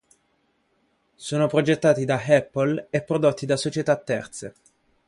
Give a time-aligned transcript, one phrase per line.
[1.13, 4.55] Sono progettati da Apple e prodotti da società terze.